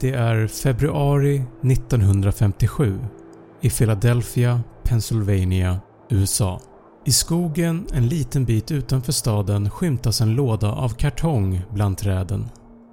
Det 0.00 0.12
är 0.12 0.46
februari 0.46 1.42
1957 1.62 2.98
i 3.60 3.70
Philadelphia, 3.70 4.60
Pennsylvania, 4.84 5.80
USA. 6.10 6.60
I 7.06 7.12
skogen 7.12 7.86
en 7.92 8.08
liten 8.08 8.44
bit 8.44 8.70
utanför 8.70 9.12
staden 9.12 9.70
skymtas 9.70 10.20
en 10.20 10.34
låda 10.34 10.72
av 10.72 10.88
kartong 10.88 11.62
bland 11.72 11.98
träden. 11.98 12.48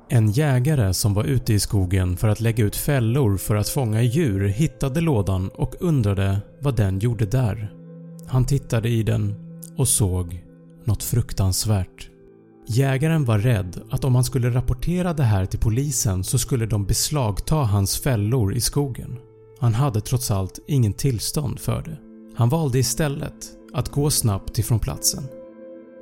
En 0.10 0.32
jägare 0.32 0.93
som 0.93 1.14
var 1.14 1.24
ute 1.24 1.54
i 1.54 1.60
skogen 1.60 2.18
för 2.18 2.28
att 2.28 2.42
lägga 2.42 2.64
ut 2.66 2.75
fällor 2.75 3.38
för 3.38 3.56
att 3.56 3.70
fånga 3.70 4.01
djur 4.01 4.47
hittade 4.47 5.01
lådan 5.01 5.50
och 5.50 5.75
undrade 5.79 6.42
vad 6.60 6.75
den 6.75 7.00
gjorde 7.00 7.25
där. 7.25 7.74
Han 8.28 8.46
tittade 8.46 8.89
i 8.89 9.04
den 9.04 9.36
och 9.78 9.88
såg 9.88 10.43
något 10.86 11.04
fruktansvärt. 11.04 12.13
Jägaren 12.66 13.26
var 13.26 13.40
rädd 13.40 13.82
att 13.90 14.04
om 14.04 14.16
han 14.16 14.24
skulle 14.24 14.50
rapportera 14.50 15.14
det 15.14 15.24
här 15.24 15.46
till 15.46 15.60
polisen 15.60 16.24
så 16.24 16.38
skulle 16.38 16.66
de 16.66 16.86
beslagta 16.86 17.56
hans 17.56 18.02
fällor 18.02 18.54
i 18.54 18.62
skogen. 18.62 19.20
Han 19.60 19.74
hade 19.74 20.02
trots 20.02 20.32
allt 20.32 20.60
ingen 20.68 20.94
tillstånd 20.94 21.60
för 21.60 21.82
det. 21.82 21.98
Han 22.36 22.50
valde 22.50 22.80
istället 22.80 23.34
att 23.74 23.89
gå 23.89 24.10
snabbt 24.10 24.60
ifrån 24.60 24.80
platsen. 24.80 25.24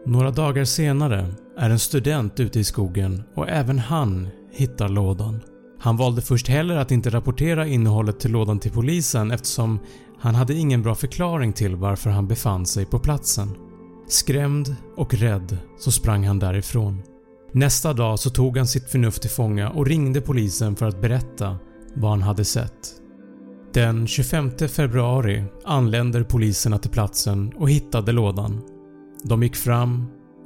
Några 0.05 0.31
dagar 0.31 0.65
senare 0.65 1.33
är 1.57 1.69
en 1.69 1.79
student 1.79 2.39
ute 2.39 2.59
i 2.59 2.63
skogen 2.63 3.23
och 3.35 3.49
även 3.49 3.79
han 3.79 4.27
hittar 4.51 4.89
lådan. 4.89 5.41
Han 5.79 5.97
valde 5.97 6.21
först 6.21 6.47
heller 6.47 6.75
att 6.75 6.91
inte 6.91 7.09
rapportera 7.09 7.67
innehållet 7.67 8.19
till 8.19 8.31
lådan 8.31 8.59
till 8.59 8.71
polisen 8.71 9.31
eftersom 9.31 9.79
han 10.19 10.35
hade 10.35 10.53
ingen 10.53 10.81
bra 10.81 10.95
förklaring 10.95 11.53
till 11.53 11.75
varför 11.75 12.09
han 12.09 12.27
befann 12.27 12.65
sig 12.65 12.85
på 12.85 12.99
platsen. 12.99 13.70
Skrämd 14.11 14.75
och 14.97 15.13
rädd 15.13 15.57
så 15.79 15.91
sprang 15.91 16.27
han 16.27 16.39
därifrån. 16.39 17.01
Nästa 17.51 17.93
dag 17.93 18.19
så 18.19 18.29
tog 18.29 18.57
han 18.57 18.67
sitt 18.67 18.89
förnuft 18.89 19.21
till 19.21 19.31
fånga 19.31 19.69
och 19.69 19.85
ringde 19.85 20.21
polisen 20.21 20.75
för 20.75 20.85
att 20.85 21.01
berätta 21.01 21.57
vad 21.93 22.11
han 22.11 22.21
hade 22.21 22.45
sett. 22.45 23.01
Den 23.73 24.07
25 24.07 24.51
februari 24.51 25.43
anländer 25.65 26.23
poliserna 26.23 26.77
till 26.77 26.91
platsen 26.91 27.53
och 27.55 27.69
hittade 27.69 28.11
lådan. 28.11 28.61
De 29.23 29.43
gick 29.43 29.55
fram 29.55 30.05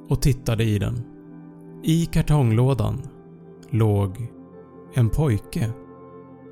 och 0.10 0.22
tittade 0.22 0.64
i 0.64 0.80
den. 0.80 1.04
I 1.84 2.06
kartonglådan 2.06 3.02
låg 3.70 4.28
en 4.94 5.10
pojke. 5.10 5.72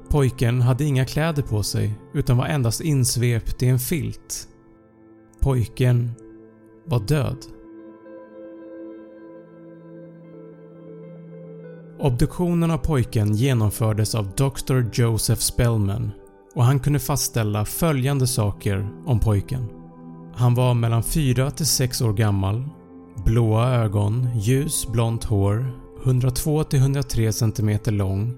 Pojken 0.10 0.62
hade 0.62 0.84
inga 0.84 1.06
kläder 1.06 1.44
på 1.44 1.64
sig 1.64 1.94
utan 2.14 2.38
var 2.38 2.46
endast 2.46 2.82
insvept 2.82 3.64
i 3.64 3.68
en 3.68 3.80
filt. 3.80 4.48
Pojken 5.42 6.12
var 6.86 7.00
död. 7.00 7.38
Obduktionen 12.00 12.72
av 12.72 12.78
pojken 12.78 13.36
genomfördes 13.36 14.16
av 14.16 14.32
Dr. 14.36 14.84
Joseph 14.94 15.42
Spellman 15.42 16.12
och 16.56 16.64
han 16.64 16.80
kunde 16.80 17.00
fastställa 17.00 17.66
följande 17.66 18.28
saker 18.28 18.90
om 19.06 19.20
pojken. 19.20 19.66
Han 20.36 20.56
var 20.56 20.74
mellan 20.74 21.04
4 21.04 21.52
till 21.52 21.66
6 21.66 22.02
år 22.02 22.14
gammal, 22.14 22.64
blåa 23.26 23.70
ögon, 23.70 24.28
ljus 24.40 24.88
blont 24.88 25.24
hår, 25.24 25.80
102 26.04 26.64
till 26.64 26.80
103 26.80 27.34
cm 27.34 27.80
lång 27.86 28.36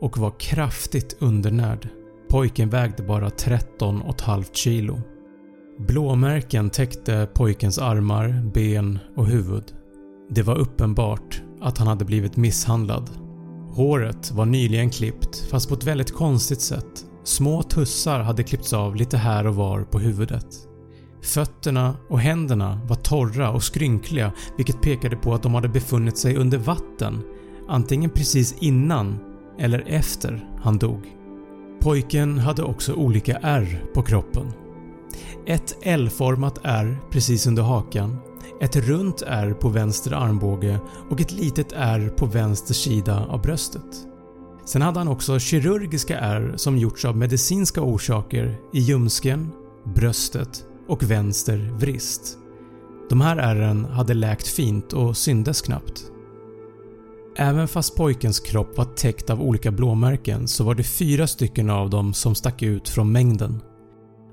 och 0.00 0.18
var 0.18 0.30
kraftigt 0.38 1.16
undernärd. 1.18 1.88
Pojken 2.28 2.70
vägde 2.70 3.02
bara 3.02 3.28
13,5 3.28 4.44
kg. 4.52 5.02
Blåmärken 5.78 6.70
täckte 6.70 7.28
pojkens 7.34 7.78
armar, 7.78 8.50
ben 8.54 8.98
och 9.16 9.26
huvud. 9.26 9.64
Det 10.30 10.42
var 10.42 10.58
uppenbart 10.58 11.42
att 11.60 11.78
han 11.78 11.86
hade 11.86 12.04
blivit 12.04 12.36
misshandlad. 12.36 13.10
Håret 13.70 14.32
var 14.32 14.46
nyligen 14.46 14.90
klippt 14.90 15.36
fast 15.50 15.68
på 15.68 15.74
ett 15.74 15.84
väldigt 15.84 16.12
konstigt 16.12 16.60
sätt. 16.60 17.04
Små 17.24 17.62
tussar 17.62 18.20
hade 18.20 18.42
klippts 18.42 18.72
av 18.72 18.96
lite 18.96 19.16
här 19.16 19.46
och 19.46 19.54
var 19.54 19.82
på 19.82 19.98
huvudet. 19.98 20.46
Fötterna 21.22 21.96
och 22.08 22.20
händerna 22.20 22.80
var 22.88 22.96
torra 22.96 23.50
och 23.50 23.62
skrynkliga 23.62 24.32
vilket 24.56 24.82
pekade 24.82 25.16
på 25.16 25.34
att 25.34 25.42
de 25.42 25.54
hade 25.54 25.68
befunnit 25.68 26.18
sig 26.18 26.36
under 26.36 26.58
vatten 26.58 27.22
antingen 27.68 28.10
precis 28.10 28.54
innan 28.60 29.18
eller 29.58 29.84
efter 29.86 30.48
han 30.62 30.78
dog. 30.78 31.02
Pojken 31.80 32.38
hade 32.38 32.62
också 32.62 32.92
olika 32.94 33.36
ärr 33.36 33.84
på 33.94 34.02
kroppen. 34.02 34.52
Ett 35.46 35.76
L-format 35.82 36.58
ärr 36.62 37.00
precis 37.10 37.46
under 37.46 37.62
hakan, 37.62 38.18
ett 38.60 38.76
runt 38.76 39.22
ärr 39.22 39.52
på 39.52 39.68
vänster 39.68 40.12
armbåge 40.12 40.80
och 41.10 41.20
ett 41.20 41.32
litet 41.32 41.72
ärr 41.72 42.08
på 42.08 42.26
vänster 42.26 42.74
sida 42.74 43.26
av 43.28 43.42
bröstet. 43.42 44.06
Sen 44.64 44.82
hade 44.82 44.98
han 44.98 45.08
också 45.08 45.38
kirurgiska 45.38 46.18
ärr 46.18 46.52
som 46.56 46.78
gjorts 46.78 47.04
av 47.04 47.16
medicinska 47.16 47.82
orsaker 47.82 48.56
i 48.72 48.78
ljumsken, 48.80 49.50
bröstet 49.94 50.64
och 50.88 51.02
vänster 51.02 51.74
vrist. 51.78 52.38
De 53.10 53.20
här 53.20 53.36
ärren 53.36 53.84
hade 53.84 54.14
läkt 54.14 54.48
fint 54.48 54.92
och 54.92 55.16
syndes 55.16 55.62
knappt. 55.62 56.04
Även 57.36 57.68
fast 57.68 57.96
pojkens 57.96 58.40
kropp 58.40 58.76
var 58.78 58.84
täckt 58.84 59.30
av 59.30 59.42
olika 59.42 59.70
blåmärken 59.70 60.48
så 60.48 60.64
var 60.64 60.74
det 60.74 60.84
fyra 60.84 61.26
stycken 61.26 61.70
av 61.70 61.90
dem 61.90 62.14
som 62.14 62.34
stack 62.34 62.62
ut 62.62 62.88
från 62.88 63.12
mängden. 63.12 63.60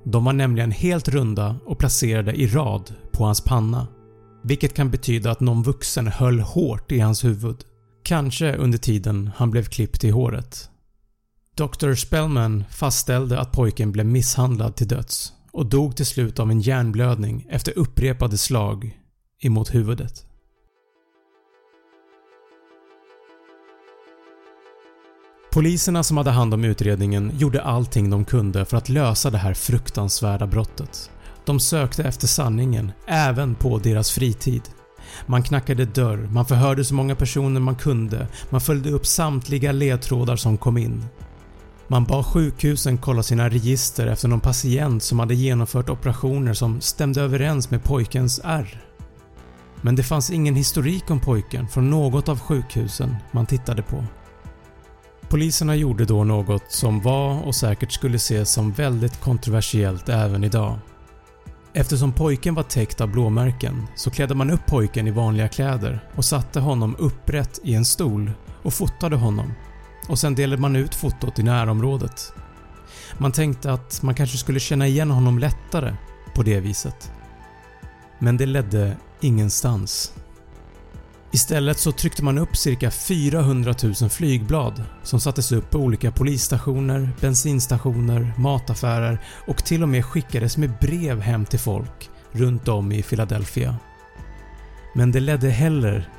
De 0.04 0.26
var 0.26 0.34
nämligen 0.34 0.72
helt 0.72 1.08
runda 1.08 1.56
och 1.66 1.80
placerade 1.80 2.34
i 2.34 2.48
rad 2.48 2.94
på 3.12 3.24
hans 3.24 3.42
panna, 3.42 3.88
vilket 4.44 4.74
kan 4.74 4.92
betyda 4.92 5.32
att 5.32 5.40
någon 5.40 5.64
vuxen 5.64 6.08
höll 6.08 6.40
hårt 6.40 6.92
i 6.92 7.00
hans 7.00 7.24
huvud. 7.24 7.66
Kanske 8.04 8.56
under 8.56 8.78
tiden 8.78 9.32
han 9.36 9.52
blev 9.52 9.64
klippt 9.64 10.04
i 10.04 10.10
håret. 10.10 10.70
Dr. 11.56 11.94
Spellman 11.94 12.64
fastställde 12.70 13.40
att 13.40 13.52
pojken 13.52 13.92
blev 13.92 14.06
misshandlad 14.06 14.76
till 14.76 14.88
döds 14.88 15.34
och 15.52 15.66
dog 15.66 15.96
till 15.96 16.06
slut 16.06 16.40
av 16.40 16.52
en 16.52 16.62
hjärnblödning 16.62 17.48
efter 17.50 17.78
upprepade 17.78 18.38
slag 18.38 18.98
emot 19.42 19.76
huvudet. 19.76 20.26
Poliserna 25.54 26.04
som 26.04 26.18
hade 26.18 26.32
hand 26.32 26.54
om 26.54 26.64
utredningen 26.64 27.32
gjorde 27.38 27.62
allting 27.62 28.10
de 28.10 28.26
kunde 28.26 28.66
för 28.66 28.78
att 28.78 28.90
lösa 28.90 29.30
det 29.30 29.38
här 29.38 29.54
fruktansvärda 29.54 30.48
brottet. 30.48 31.12
De 31.46 31.60
sökte 31.60 32.04
efter 32.04 32.28
sanningen, 32.28 32.92
även 33.08 33.56
på 33.56 33.78
deras 33.78 34.12
fritid. 34.12 34.62
Man 35.26 35.44
knackade 35.44 35.86
dörr, 35.86 36.30
man 36.32 36.46
förhörde 36.46 36.84
så 36.84 36.94
många 36.94 37.16
personer 37.16 37.60
man 37.60 37.76
kunde, 37.76 38.28
man 38.50 38.62
följde 38.62 38.90
upp 38.90 39.06
samtliga 39.06 39.72
ledtrådar 39.72 40.36
som 40.36 40.58
kom 40.58 40.78
in. 40.78 41.06
Man 41.88 42.06
bad 42.06 42.26
sjukhusen 42.26 42.98
kolla 42.98 43.24
sina 43.24 43.50
register 43.50 44.08
efter 44.08 44.28
någon 44.28 44.40
patient 44.40 45.04
som 45.04 45.20
hade 45.20 45.36
genomfört 45.36 45.90
operationer 45.90 46.54
som 46.54 46.82
stämde 46.82 47.22
överens 47.22 47.72
med 47.72 47.84
pojkens 47.84 48.42
ärr. 48.44 48.84
Men 49.82 49.96
det 49.96 50.04
fanns 50.04 50.30
ingen 50.32 50.56
historik 50.56 51.10
om 51.10 51.20
pojken 51.20 51.68
från 51.68 51.90
något 51.90 52.30
av 52.30 52.40
sjukhusen 52.40 53.16
man 53.32 53.46
tittade 53.46 53.82
på. 53.82 54.04
Poliserna 55.32 55.76
gjorde 55.76 56.06
då 56.06 56.24
något 56.24 56.72
som 56.72 57.02
var 57.02 57.42
och 57.42 57.56
säkert 57.56 57.92
skulle 57.92 58.16
ses 58.16 58.52
som 58.52 58.72
väldigt 58.72 59.22
kontroversiellt 59.22 60.10
även 60.10 60.44
idag. 60.44 60.80
Eftersom 61.74 62.14
pojken 62.14 62.56
var 62.56 62.64
täckt 62.64 63.02
av 63.02 63.12
blåmärken 63.12 63.88
så 63.96 64.12
klädde 64.12 64.36
man 64.36 64.52
upp 64.52 64.66
pojken 64.66 65.08
i 65.08 65.12
vanliga 65.12 65.48
kläder 65.48 66.10
och 66.16 66.26
satte 66.26 66.60
honom 66.60 66.96
upprätt 67.00 67.60
i 67.64 67.74
en 67.74 67.86
stol 67.86 68.32
och 68.64 68.74
fotade 68.74 69.16
honom 69.16 69.54
och 70.10 70.20
sen 70.20 70.36
delade 70.36 70.62
man 70.62 70.76
ut 70.76 70.96
fotot 70.96 71.40
i 71.40 71.44
närområdet. 71.44 72.34
Man 73.18 73.32
tänkte 73.32 73.74
att 73.74 74.02
man 74.02 74.16
kanske 74.16 74.38
skulle 74.38 74.60
känna 74.60 74.88
igen 74.88 75.12
honom 75.12 75.40
lättare 75.40 75.96
på 76.36 76.44
det 76.44 76.60
viset. 76.60 77.12
Men 78.20 78.38
det 78.38 78.46
ledde 78.46 78.98
ingenstans. 79.22 80.14
Istället 81.34 81.80
så 81.80 81.92
tryckte 81.92 82.24
man 82.24 82.38
upp 82.38 82.58
cirka 82.58 82.92
400 82.92 83.76
000 83.84 84.10
flygblad 84.10 84.84
som 85.04 85.20
sattes 85.20 85.52
upp 85.52 85.70
på 85.70 85.78
olika 85.78 86.12
polisstationer, 86.12 87.10
bensinstationer, 87.22 88.34
mataffärer 88.38 89.20
och 89.48 89.66
till 89.66 89.84
och 89.84 89.90
med 89.90 90.06
skickades 90.06 90.58
med 90.58 90.74
brev 90.82 91.22
hem 91.22 91.46
till 91.46 91.60
folk 91.60 92.10
runt 92.32 92.68
om 92.68 92.92
i 92.92 93.04
Philadelphia. 93.04 93.76
Men 94.96 95.12
det 95.12 95.20
ledde 95.20 95.50
heller 95.50 96.10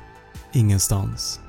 ingenstans. 0.53 1.39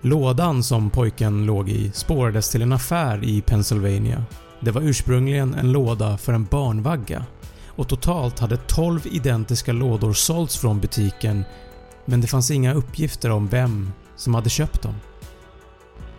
Lådan 0.00 0.62
som 0.62 0.90
pojken 0.90 1.46
låg 1.46 1.68
i 1.68 1.90
spårades 1.94 2.50
till 2.50 2.62
en 2.62 2.72
affär 2.72 3.24
i 3.24 3.40
Pennsylvania. 3.40 4.24
Det 4.60 4.70
var 4.70 4.82
ursprungligen 4.82 5.54
en 5.54 5.72
låda 5.72 6.18
för 6.18 6.32
en 6.32 6.44
barnvagga 6.44 7.24
och 7.66 7.88
totalt 7.88 8.38
hade 8.38 8.56
12 8.56 9.00
identiska 9.04 9.72
lådor 9.72 10.12
sålts 10.12 10.56
från 10.58 10.80
butiken 10.80 11.44
men 12.06 12.20
det 12.20 12.26
fanns 12.26 12.50
inga 12.50 12.74
uppgifter 12.74 13.30
om 13.30 13.48
vem 13.48 13.92
som 14.16 14.34
hade 14.34 14.50
köpt 14.50 14.82
dem. 14.82 14.94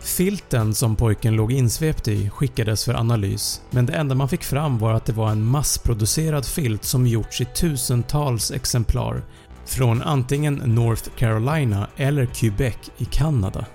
Filten 0.00 0.74
som 0.74 0.96
pojken 0.96 1.36
låg 1.36 1.52
insvept 1.52 2.08
i 2.08 2.30
skickades 2.30 2.84
för 2.84 2.94
analys 2.94 3.62
men 3.70 3.86
det 3.86 3.92
enda 3.92 4.14
man 4.14 4.28
fick 4.28 4.44
fram 4.44 4.78
var 4.78 4.92
att 4.92 5.06
det 5.06 5.12
var 5.12 5.30
en 5.30 5.44
massproducerad 5.44 6.46
filt 6.46 6.84
som 6.84 7.06
gjorts 7.06 7.40
i 7.40 7.44
tusentals 7.44 8.50
exemplar 8.50 9.22
från 9.64 10.02
antingen 10.02 10.54
North 10.54 11.10
Carolina 11.16 11.88
eller 11.96 12.26
Quebec 12.26 12.76
i 12.96 13.04
Kanada. 13.04 13.66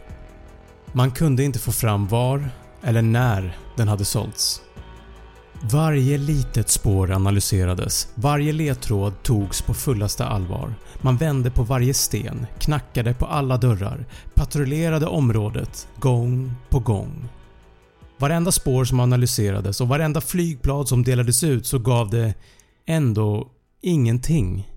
Man 0.92 1.12
kunde 1.12 1.44
inte 1.44 1.60
få 1.60 1.72
fram 1.72 2.08
var 2.08 2.50
eller 2.84 3.02
när 3.02 3.58
den 3.76 3.88
hade 3.88 4.06
sålts. 4.06 4.62
Varje 5.62 6.18
litet 6.18 6.70
spår 6.70 7.12
analyserades, 7.12 8.08
varje 8.16 8.54
ledtråd 8.54 9.24
togs 9.24 9.62
på 9.62 9.74
fullaste 9.74 10.26
allvar. 10.26 10.76
Man 11.02 11.18
vände 11.18 11.52
på 11.52 11.64
varje 11.64 11.94
sten, 11.94 12.46
knackade 12.60 13.14
på 13.14 13.26
alla 13.26 13.58
dörrar, 13.58 14.06
patrullerade 14.34 15.06
området 15.06 15.88
gång 16.00 16.52
på 16.70 16.80
gång. 16.80 17.30
Varenda 18.18 18.52
spår 18.52 18.86
som 18.86 19.00
analyserades 19.00 19.82
och 19.82 19.88
varenda 19.88 20.22
flygblad 20.22 20.88
som 20.88 21.04
delades 21.04 21.44
ut 21.44 21.66
så 21.66 21.80
gav 21.80 22.10
det 22.10 22.34
ändå 22.86 23.52
ingenting. 23.82 24.70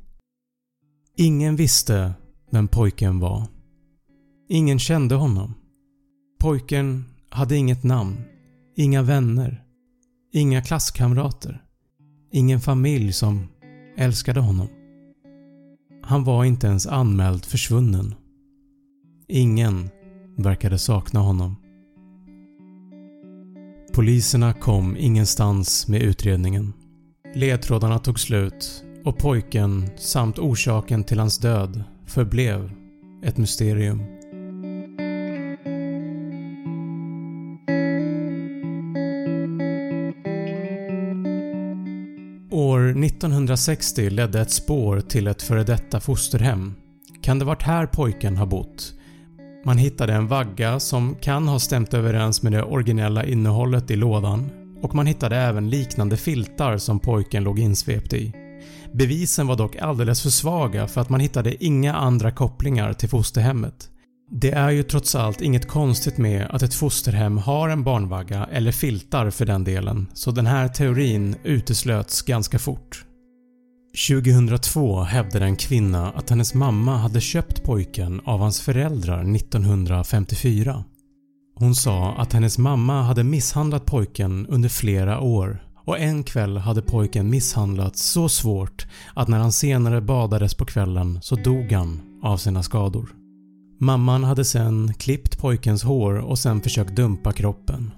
Ingen 1.16 1.56
visste 1.56 2.12
vem 2.50 2.68
pojken 2.68 3.20
var. 3.20 3.46
Ingen 4.48 4.78
kände 4.78 5.14
honom. 5.14 5.54
Pojken 6.40 7.04
hade 7.30 7.56
inget 7.56 7.84
namn, 7.84 8.24
inga 8.76 9.02
vänner, 9.02 9.65
inga 10.36 10.62
klasskamrater, 10.62 11.62
ingen 12.32 12.60
familj 12.60 13.12
som 13.12 13.48
älskade 13.96 14.40
honom. 14.40 14.68
Han 16.02 16.24
var 16.24 16.44
inte 16.44 16.66
ens 16.66 16.86
anmäld 16.86 17.44
försvunnen. 17.44 18.14
Ingen 19.28 19.90
verkade 20.36 20.78
sakna 20.78 21.20
honom. 21.20 21.56
Poliserna 23.94 24.52
kom 24.52 24.96
ingenstans 24.96 25.88
med 25.88 26.02
utredningen. 26.02 26.72
Ledtrådarna 27.34 27.98
tog 27.98 28.20
slut 28.20 28.84
och 29.04 29.18
pojken 29.18 29.90
samt 29.96 30.38
orsaken 30.38 31.04
till 31.04 31.18
hans 31.18 31.38
död 31.38 31.84
förblev 32.06 32.70
ett 33.22 33.36
mysterium. 33.36 34.15
År 42.56 43.04
1960 43.04 44.10
ledde 44.10 44.40
ett 44.40 44.50
spår 44.50 45.00
till 45.00 45.26
ett 45.26 45.42
före 45.42 45.64
detta 45.64 46.00
fosterhem. 46.00 46.74
Kan 47.22 47.38
det 47.38 47.44
varit 47.44 47.62
här 47.62 47.86
pojken 47.86 48.36
har 48.36 48.46
bott? 48.46 48.94
Man 49.64 49.78
hittade 49.78 50.12
en 50.12 50.26
vagga 50.26 50.80
som 50.80 51.14
kan 51.14 51.48
ha 51.48 51.58
stämt 51.58 51.94
överens 51.94 52.42
med 52.42 52.52
det 52.52 52.62
originella 52.62 53.24
innehållet 53.24 53.90
i 53.90 53.96
lådan 53.96 54.50
och 54.82 54.94
man 54.94 55.06
hittade 55.06 55.36
även 55.36 55.70
liknande 55.70 56.16
filtar 56.16 56.78
som 56.78 57.00
pojken 57.00 57.44
låg 57.44 57.58
insvept 57.58 58.12
i. 58.12 58.32
Bevisen 58.92 59.46
var 59.46 59.56
dock 59.56 59.76
alldeles 59.76 60.22
för 60.22 60.30
svaga 60.30 60.86
för 60.86 61.00
att 61.00 61.10
man 61.10 61.20
hittade 61.20 61.64
inga 61.64 61.94
andra 61.94 62.30
kopplingar 62.30 62.92
till 62.92 63.08
fosterhemmet. 63.08 63.90
Det 64.30 64.50
är 64.50 64.70
ju 64.70 64.82
trots 64.82 65.14
allt 65.14 65.40
inget 65.40 65.68
konstigt 65.68 66.18
med 66.18 66.46
att 66.50 66.62
ett 66.62 66.74
fosterhem 66.74 67.38
har 67.38 67.68
en 67.68 67.84
barnvagga 67.84 68.48
eller 68.52 68.72
filtar 68.72 69.30
för 69.30 69.46
den 69.46 69.64
delen 69.64 70.06
så 70.14 70.30
den 70.30 70.46
här 70.46 70.68
teorin 70.68 71.36
uteslöts 71.44 72.22
ganska 72.22 72.58
fort. 72.58 73.04
2002 74.08 75.00
hävdade 75.00 75.44
en 75.44 75.56
kvinna 75.56 76.10
att 76.10 76.30
hennes 76.30 76.54
mamma 76.54 76.96
hade 76.96 77.20
köpt 77.20 77.64
pojken 77.64 78.20
av 78.24 78.40
hans 78.40 78.60
föräldrar 78.60 79.36
1954. 79.36 80.84
Hon 81.54 81.74
sa 81.74 82.14
att 82.14 82.32
hennes 82.32 82.58
mamma 82.58 83.02
hade 83.02 83.24
misshandlat 83.24 83.86
pojken 83.86 84.46
under 84.46 84.68
flera 84.68 85.20
år 85.20 85.62
och 85.84 85.98
en 85.98 86.24
kväll 86.24 86.56
hade 86.56 86.82
pojken 86.82 87.30
misshandlats 87.30 88.02
så 88.02 88.28
svårt 88.28 88.86
att 89.14 89.28
när 89.28 89.38
han 89.38 89.52
senare 89.52 90.00
badades 90.00 90.54
på 90.54 90.64
kvällen 90.64 91.18
så 91.22 91.36
dog 91.36 91.72
han 91.72 92.00
av 92.22 92.36
sina 92.36 92.62
skador. 92.62 93.25
Mamman 93.78 94.24
hade 94.24 94.44
sen 94.44 94.94
klippt 94.94 95.38
pojkens 95.38 95.82
hår 95.82 96.14
och 96.14 96.38
sen 96.38 96.60
försökt 96.60 96.96
dumpa 96.96 97.32
kroppen. 97.32 97.90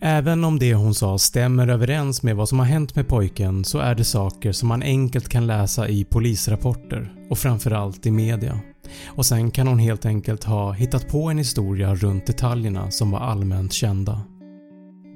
Även 0.00 0.44
om 0.44 0.58
det 0.58 0.74
hon 0.74 0.94
sa 0.94 1.18
stämmer 1.18 1.68
överens 1.68 2.22
med 2.22 2.36
vad 2.36 2.48
som 2.48 2.58
har 2.58 2.66
hänt 2.66 2.96
med 2.96 3.08
pojken 3.08 3.64
så 3.64 3.78
är 3.78 3.94
det 3.94 4.04
saker 4.04 4.52
som 4.52 4.68
man 4.68 4.82
enkelt 4.82 5.28
kan 5.28 5.46
läsa 5.46 5.88
i 5.88 6.04
polisrapporter 6.04 7.12
och 7.30 7.38
framförallt 7.38 8.06
i 8.06 8.10
media. 8.10 8.60
Och 9.06 9.26
sen 9.26 9.50
kan 9.50 9.68
hon 9.68 9.78
helt 9.78 10.06
enkelt 10.06 10.44
ha 10.44 10.72
hittat 10.72 11.08
på 11.08 11.30
en 11.30 11.38
historia 11.38 11.94
runt 11.94 12.26
detaljerna 12.26 12.90
som 12.90 13.10
var 13.10 13.20
allmänt 13.20 13.72
kända. 13.72 14.20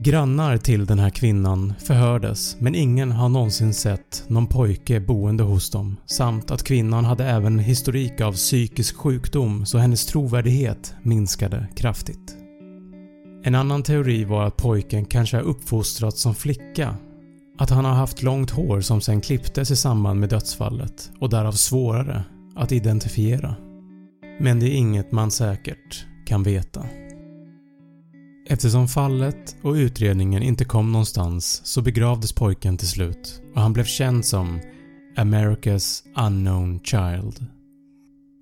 Grannar 0.04 0.56
till 0.56 0.86
den 0.86 0.98
här 0.98 1.10
kvinnan 1.10 1.74
förhördes 1.78 2.56
men 2.60 2.74
ingen 2.74 3.12
har 3.12 3.28
någonsin 3.28 3.74
sett 3.74 4.24
någon 4.28 4.46
pojke 4.46 5.00
boende 5.00 5.42
hos 5.42 5.70
dem 5.70 5.96
samt 6.06 6.50
att 6.50 6.62
kvinnan 6.62 7.04
hade 7.04 7.24
även 7.24 7.58
historik 7.58 8.20
av 8.20 8.32
psykisk 8.32 8.96
sjukdom 8.96 9.66
så 9.66 9.78
hennes 9.78 10.06
trovärdighet 10.06 10.94
minskade 11.02 11.66
kraftigt. 11.76 12.36
En 13.44 13.54
annan 13.54 13.82
teori 13.82 14.24
var 14.24 14.44
att 14.44 14.56
pojken 14.56 15.04
kanske 15.04 15.36
har 15.36 15.44
uppfostrats 15.44 16.22
som 16.22 16.34
flicka. 16.34 16.94
Att 17.58 17.70
han 17.70 17.84
har 17.84 17.94
haft 17.94 18.22
långt 18.22 18.50
hår 18.50 18.80
som 18.80 19.00
sen 19.00 19.20
klipptes 19.20 19.70
i 19.70 19.76
samband 19.76 20.20
med 20.20 20.28
dödsfallet 20.28 21.10
och 21.20 21.30
därav 21.30 21.52
svårare 21.52 22.24
att 22.56 22.72
identifiera. 22.72 23.54
Men 24.40 24.60
det 24.60 24.66
är 24.66 24.74
inget 24.74 25.12
man 25.12 25.30
säkert 25.30 26.06
kan 26.26 26.42
veta. 26.42 26.86
Eftersom 28.52 28.88
fallet 28.88 29.56
och 29.62 29.72
utredningen 29.72 30.42
inte 30.42 30.64
kom 30.64 30.92
någonstans 30.92 31.60
så 31.64 31.82
begravdes 31.82 32.32
pojken 32.32 32.76
till 32.76 32.88
slut 32.88 33.42
och 33.54 33.60
han 33.60 33.72
blev 33.72 33.84
känd 33.84 34.24
som 34.24 34.60
“America's 35.16 36.02
unknown 36.26 36.80
child”. 36.80 37.46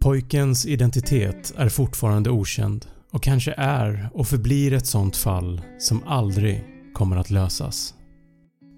Pojkens 0.03 0.67
identitet 0.67 1.53
är 1.57 1.69
fortfarande 1.69 2.31
okänd 2.31 2.87
och 3.11 3.23
kanske 3.23 3.55
är 3.57 4.11
och 4.15 4.27
förblir 4.27 4.73
ett 4.73 4.87
sånt 4.87 5.17
fall 5.17 5.61
som 5.79 6.03
aldrig 6.07 6.65
kommer 6.95 7.17
att 7.17 7.31
lösas. 7.31 7.95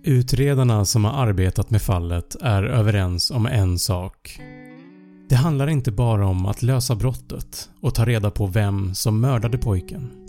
Utredarna 0.04 0.84
som 0.84 1.04
har 1.04 1.26
arbetat 1.26 1.70
med 1.70 1.82
fallet 1.82 2.36
är 2.40 2.62
överens 2.62 3.30
om 3.30 3.46
en 3.46 3.78
sak. 3.78 4.40
Det 5.28 5.36
handlar 5.36 5.68
inte 5.68 5.92
bara 5.92 6.26
om 6.26 6.46
att 6.46 6.62
lösa 6.62 6.94
brottet 6.94 7.70
och 7.80 7.94
ta 7.94 8.04
reda 8.04 8.30
på 8.30 8.46
vem 8.46 8.94
som 8.94 9.20
mördade 9.20 9.58
pojken. 9.58 10.21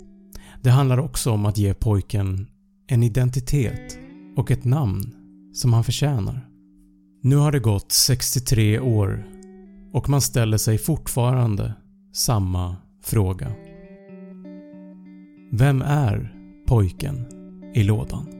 Det 0.64 0.70
handlar 0.70 0.98
också 0.98 1.30
om 1.30 1.46
att 1.46 1.58
ge 1.58 1.74
pojken 1.74 2.46
en 2.86 3.02
identitet 3.02 3.98
och 4.36 4.50
ett 4.50 4.64
namn 4.64 5.14
som 5.52 5.72
han 5.72 5.84
förtjänar. 5.84 6.48
Nu 7.22 7.36
har 7.36 7.52
det 7.52 7.58
gått 7.58 7.92
63 7.92 8.80
år 8.80 9.26
och 9.92 10.08
man 10.08 10.20
ställer 10.20 10.56
sig 10.58 10.78
fortfarande 10.78 11.74
samma 12.12 12.76
fråga. 13.02 13.52
Vem 15.52 15.82
är 15.82 16.34
pojken 16.66 17.26
i 17.74 17.82
lådan? 17.82 18.33